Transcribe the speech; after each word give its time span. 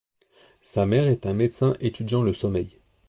Sa 0.63 0.87
mère 0.87 1.05
est 1.07 1.27
un 1.27 1.35
médecin 1.35 1.75
étudiant 1.79 2.23
le 2.23 2.33
sommeil. 2.33 2.79